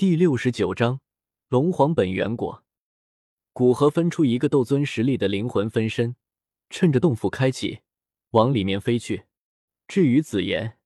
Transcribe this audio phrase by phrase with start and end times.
[0.00, 1.02] 第六十九章
[1.48, 2.64] 龙皇本源果。
[3.52, 6.16] 古河分出一个斗尊实力的灵魂分身，
[6.70, 7.80] 趁着洞府开启，
[8.30, 9.24] 往里面飞去。
[9.86, 10.78] 至于紫妍，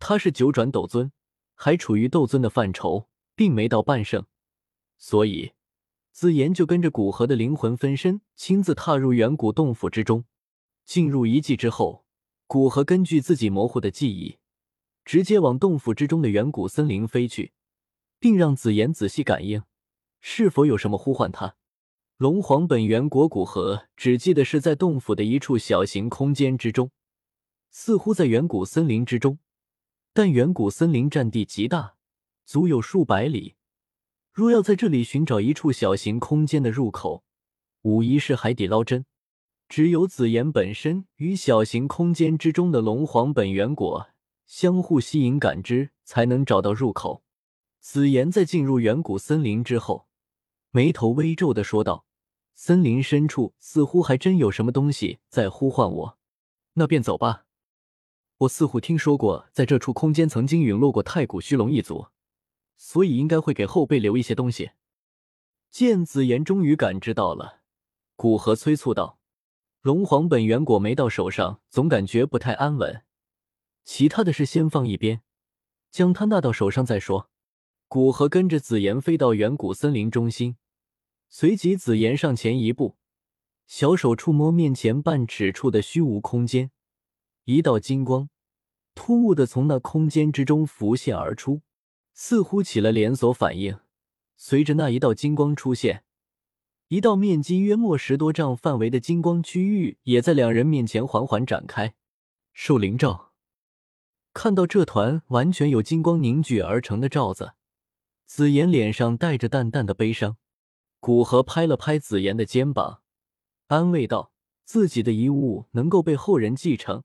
[0.00, 1.12] 他是九转斗尊，
[1.54, 4.26] 还处于斗尊的范畴，并没到半圣，
[4.98, 5.52] 所以
[6.10, 10.24] 紫妍就跟着古河的灵魂分身，亲自踏入远古洞府之中。
[10.84, 12.04] 进入遗迹之后，
[12.48, 14.38] 古河根据自己模糊的记忆，
[15.04, 17.52] 直接往洞府之中的远古森林飞去。
[18.18, 19.62] 并让紫妍仔细感应，
[20.20, 21.56] 是否有什么呼唤他。
[22.16, 26.90] 龙皇本源果古河只记得是在洞府的一处小型空间之中，
[27.70, 29.38] 似乎在远古森林之中。
[30.14, 31.96] 但远古森林占地极大，
[32.46, 33.56] 足有数百里。
[34.32, 37.22] 若要在这里寻找一处小型空间的入口，
[37.82, 39.04] 无疑是海底捞针。
[39.68, 44.08] 只有紫妍本身与小型空间之中的龙皇本源果
[44.46, 47.22] 相互吸引感知，才能找到入口。
[47.88, 50.08] 紫妍在进入远古森林之后，
[50.72, 52.04] 眉头微皱的说道
[52.52, 56.18] ：“森林深处似乎还真有什么东西在呼唤我，
[56.72, 57.44] 那便走吧。
[58.38, 62.08] 我似乎听说过，在这处空间曾经陨落过太古虚龙一族，
[62.76, 64.72] 所以应该会给后辈留一些东西。”
[65.70, 67.60] 见紫妍终于感知到了，
[68.16, 69.20] 古河催促道
[69.82, 73.04] ：“龙皇本源果没到手上，总感觉不太安稳，
[73.84, 75.22] 其他的事先放一边，
[75.92, 77.30] 将它拿到手上再说。”
[77.88, 80.56] 古河跟着紫妍飞到远古森林中心，
[81.28, 82.96] 随即紫妍上前一步，
[83.68, 86.72] 小手触摸面前半尺处的虚无空间，
[87.44, 88.28] 一道金光
[88.96, 91.62] 突兀的从那空间之中浮现而出，
[92.12, 93.78] 似乎起了连锁反应。
[94.36, 96.02] 随着那一道金光出现，
[96.88, 101.94] 一道面积约莫十多丈范围的金光区域也在两人面前缓缓展开。
[102.52, 103.32] 兽灵罩，
[104.34, 107.52] 看到这团完全由金光凝聚而成的罩子。
[108.26, 110.36] 紫妍脸上带着淡淡的悲伤，
[110.98, 113.02] 古河拍了拍紫妍的肩膀，
[113.68, 114.32] 安慰道
[114.66, 117.04] ：“自己的遗物能够被后人继承，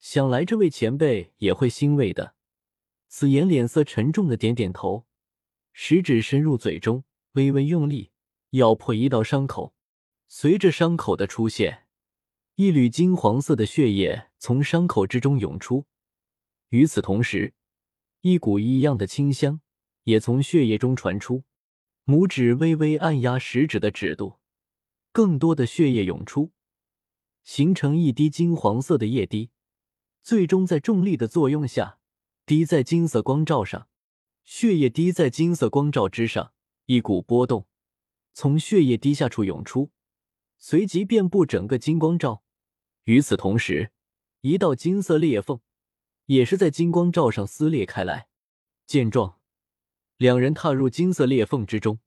[0.00, 2.34] 想来这位前辈也会欣慰的。”
[3.06, 5.06] 紫妍脸色沉重的点点头，
[5.72, 8.10] 食指伸入嘴中，微微用力
[8.50, 9.74] 咬破一道伤口。
[10.26, 11.86] 随着伤口的出现，
[12.56, 15.86] 一缕金黄色的血液从伤口之中涌出，
[16.70, 17.54] 与此同时，
[18.22, 19.60] 一股异样的清香。
[20.04, 21.44] 也从血液中传出，
[22.06, 24.38] 拇指微微按压食指的指肚，
[25.12, 26.52] 更多的血液涌出，
[27.42, 29.50] 形成一滴金黄色的液滴，
[30.22, 31.98] 最终在重力的作用下
[32.46, 33.88] 滴在金色光罩上。
[34.44, 36.52] 血液滴在金色光罩之上，
[36.84, 37.66] 一股波动
[38.34, 39.90] 从血液滴下处涌出，
[40.58, 42.42] 随即遍布整个金光罩。
[43.04, 43.92] 与此同时，
[44.42, 45.60] 一道金色裂缝
[46.26, 48.28] 也是在金光罩上撕裂开来。
[48.86, 49.40] 见状。
[50.24, 51.98] 两人踏入金色裂缝之中，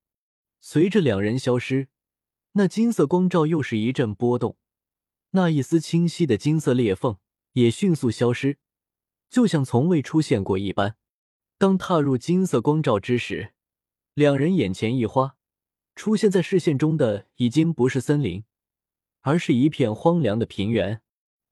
[0.60, 1.88] 随着两人消失，
[2.54, 4.58] 那金色光照又是一阵波动，
[5.34, 7.18] 那一丝清晰的金色裂缝
[7.52, 8.58] 也迅速消失，
[9.30, 10.96] 就像从未出现过一般。
[11.60, 13.54] 当踏入金色光照之时，
[14.16, 15.36] 两人眼前一花，
[15.94, 18.44] 出现在视线中的已经不是森林，
[19.22, 21.04] 而是一片荒凉的平原。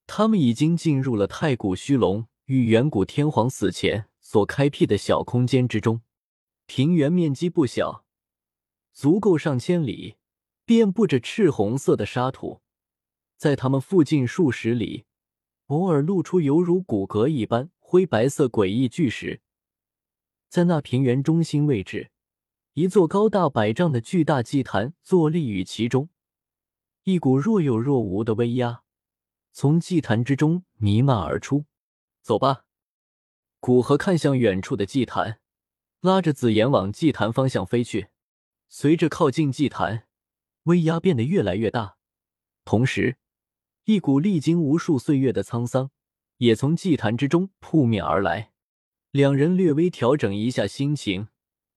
[0.07, 6.01] 他们已经进入了太古虚龙与远古天皇死前所开辟的小空间之中。
[6.67, 8.05] 平原面积不小，
[8.91, 10.17] 足够上千里，
[10.65, 12.61] 遍布着赤红色的沙土。
[13.37, 15.05] 在他们附近数十里，
[15.67, 19.41] 偶尔露出犹如骨骼一般灰白色诡异巨石。
[20.49, 22.11] 在那平原中心位置，
[22.73, 26.09] 一座高大百丈的巨大祭坛坐立于其中，
[27.03, 28.83] 一股若有若无的威压
[29.51, 31.65] 从祭坛之中弥漫而出。
[32.21, 32.65] 走吧，
[33.59, 35.39] 古河看向远处的祭坛。
[36.05, 38.09] 拉着紫妍往祭坛方向飞去，
[38.69, 40.07] 随着靠近祭坛，
[40.65, 41.97] 威压变得越来越大，
[42.63, 43.17] 同时，
[43.85, 45.89] 一股历经无数岁月的沧桑
[46.37, 48.51] 也从祭坛之中扑面而来。
[49.09, 51.29] 两人略微调整一下心情，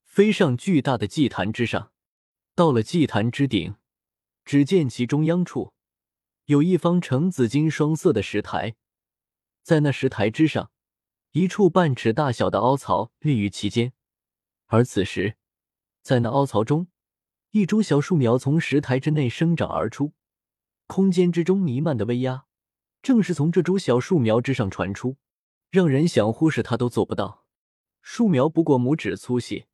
[0.05, 1.93] 飞上巨大的祭坛之上。
[2.55, 3.77] 到了祭坛之顶，
[4.45, 5.73] 只见其中央处
[6.45, 8.77] 有一方呈紫金双色的石台，
[9.63, 10.71] 在那石台之上，
[11.33, 13.95] 一处半尺大小的凹槽立于其间。
[14.69, 15.37] 而此时，
[16.03, 16.89] 在那凹槽中，
[17.53, 20.13] 一株小树苗从石台之内生长而出，
[20.87, 22.45] 空间之中弥漫的威压，
[23.01, 25.17] 正是从这株小树苗之上传出，
[25.71, 27.47] 让人想忽视它都做不到。
[28.03, 29.65] 树苗不过拇指粗细，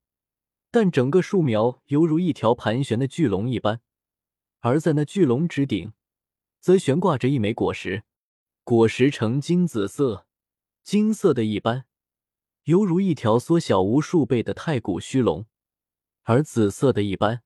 [0.70, 3.80] 但整个树苗犹如一条盘旋的巨龙一般，
[4.60, 5.92] 而在那巨龙之顶，
[6.60, 8.04] 则悬挂着一枚果实，
[8.62, 10.28] 果实呈金紫色，
[10.84, 11.86] 金色的一般。
[12.64, 15.44] 犹如一条缩小无数倍的太古虚龙；
[16.22, 17.42] 而紫色的一般，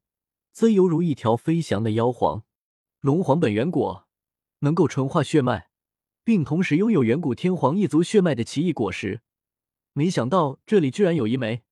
[0.52, 2.44] 则犹如一条飞翔的妖皇。
[3.00, 4.06] 龙皇本源果
[4.60, 5.70] 能够纯化血脉，
[6.22, 9.22] 并同时拥有远古天皇一族血脉的奇异果实。
[9.92, 11.64] 没想到这里居然有一枚。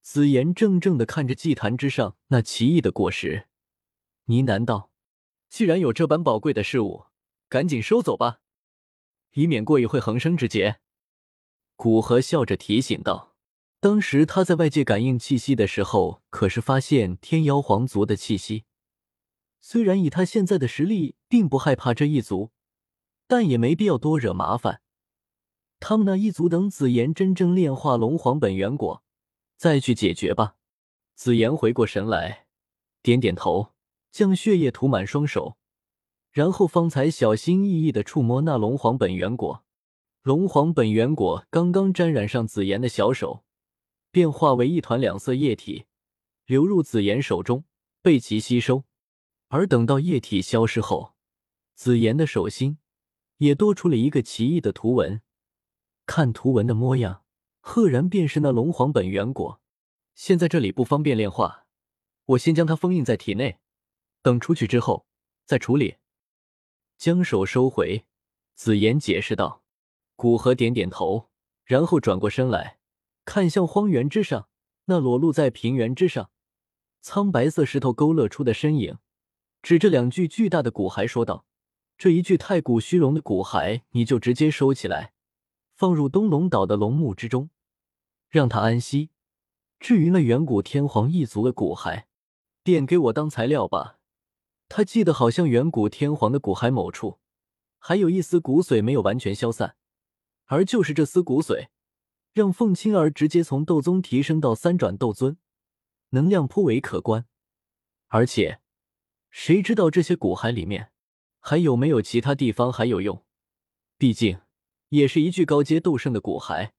[0.00, 3.48] 紫妍怔怔的看着祭坛之上那奇异的果实，
[4.26, 4.92] 呢喃道
[5.50, 7.06] ：“既然有这般宝贵的事物，
[7.48, 8.38] 赶紧收走吧，
[9.32, 10.78] 以免过一会横生枝节。”
[11.82, 13.34] 古河笑着提醒道
[13.82, 18.62] ：“当时他在外界感应气息的时候，可是发现天妖皇族的气息。
[19.60, 22.52] 虽然以他现在的实力，并不害怕这一族，
[23.26, 24.80] 但也没必要多惹麻烦。
[25.80, 29.02] 他们那一族等紫妍真正炼化龙皇本源果。”
[29.58, 30.54] 再去解决吧。
[31.16, 32.46] 紫妍回过神来，
[33.02, 33.72] 点点头，
[34.12, 35.56] 将血液涂满双手，
[36.30, 39.64] 然后方才小心翼翼的触摸那龙皇本源果。
[40.22, 43.44] 龙皇本源果刚刚沾染上紫妍的小手，
[44.12, 45.86] 便化为一团两色液体，
[46.46, 47.64] 流入紫妍手中，
[48.00, 48.84] 被其吸收。
[49.48, 51.14] 而等到液体消失后，
[51.74, 52.78] 紫妍的手心
[53.38, 55.20] 也多出了一个奇异的图文。
[56.06, 57.24] 看图文的模样。
[57.64, 59.60] 赫然便是那龙皇本源果，
[60.16, 61.68] 现在这里不方便炼化，
[62.24, 63.60] 我先将它封印在体内，
[64.20, 65.06] 等出去之后
[65.44, 65.98] 再处理。
[66.98, 68.04] 将手收回，
[68.56, 69.61] 紫妍解释道。
[70.22, 71.28] 古河点点头，
[71.64, 72.78] 然后转过身来，
[73.24, 74.46] 看向荒原之上
[74.84, 76.30] 那裸露在平原之上
[77.00, 78.98] 苍白色石头勾勒出的身影，
[79.62, 81.44] 指着两具巨大的骨骸说道
[81.98, 85.12] ：“这一具太古虚龙的骨骸，你就直接收起来。”
[85.74, 87.50] 放入东龙岛的龙墓之中，
[88.28, 89.10] 让他安息。
[89.80, 92.04] 至于那远古天皇一族的骨骸，
[92.62, 93.98] 便给我当材料吧。
[94.68, 97.18] 他记得好像远古天皇的骨骸某处
[97.80, 99.74] 还有一丝骨髓没有完全消散，
[100.46, 101.68] 而就是这丝骨髓，
[102.32, 105.38] 让凤青儿直接从斗宗提升到三转斗尊，
[106.10, 107.26] 能量颇为可观。
[108.08, 108.60] 而且，
[109.30, 110.92] 谁知道这些骨骸里面
[111.40, 113.24] 还有没有其他地方还有用？
[113.98, 114.40] 毕竟。
[114.92, 116.72] 也是一具高阶斗圣的骨骸。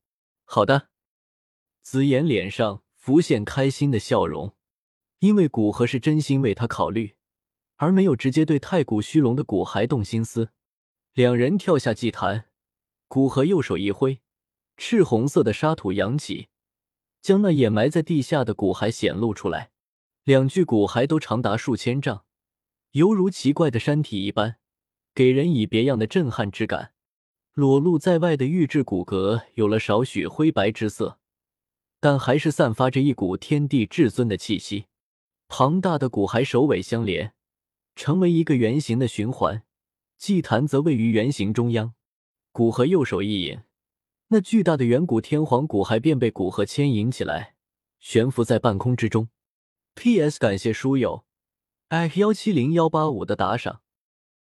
[0.44, 0.90] 好的，
[1.82, 4.56] 紫妍脸上浮现开心的笑容，
[5.18, 7.16] 因为古河是真心为他考虑，
[7.78, 10.52] 而没有直接对太古虚龙的骨骸动心思。
[11.14, 12.52] 两人跳下祭坛，
[13.08, 14.22] 古河右手一挥，
[14.78, 16.48] 赤红色的沙土扬起，
[17.22, 19.72] 将那掩埋在地下的骨骸显露出来。
[20.24, 22.24] 两具骨骸都长达数千丈，
[22.92, 24.56] 犹如奇怪的山体一般，
[25.14, 26.94] 给人以别样的震撼之感。
[27.54, 31.20] 裸露在外的玉质骨骼有了少许灰白之色，
[32.00, 34.86] 但还是散发着一股天地至尊的气息。
[35.48, 37.34] 庞大的骨骸首尾相连，
[37.96, 39.64] 成为一个圆形的循环。
[40.18, 41.94] 祭坛则位于圆形中央。
[42.54, 43.62] 古河右手一引，
[44.28, 47.56] 那巨大的远古天皇骨骸便被古河牵引起来，
[48.00, 49.30] 悬浮在半空之中。
[49.96, 50.38] P.S.
[50.38, 51.26] 感谢书友
[51.88, 53.82] f 幺七零幺八五的打赏。